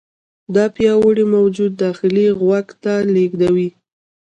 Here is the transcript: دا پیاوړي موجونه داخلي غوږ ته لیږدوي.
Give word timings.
دا 0.55 0.65
پیاوړي 0.75 1.25
موجونه 1.33 1.75
داخلي 1.83 2.27
غوږ 2.39 2.67
ته 2.83 2.93
لیږدوي. 3.13 3.69